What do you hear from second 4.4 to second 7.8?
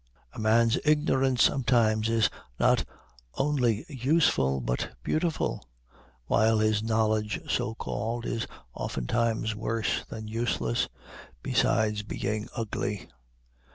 but beautiful, while his knowledge, so